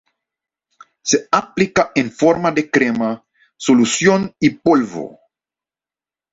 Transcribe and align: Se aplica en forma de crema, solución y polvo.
Se 1.03 1.27
aplica 1.31 1.91
en 1.93 2.09
forma 2.11 2.49
de 2.51 2.71
crema, 2.71 3.23
solución 3.55 4.33
y 4.39 4.49
polvo. 4.49 5.19